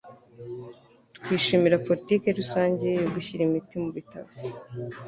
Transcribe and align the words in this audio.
Twishimira 1.23 1.83
politike 1.87 2.27
rusange 2.39 2.85
yo 3.01 3.07
gushyira 3.15 3.41
imiti 3.47 3.75
mu 3.83 3.89
bitaro 3.97 4.29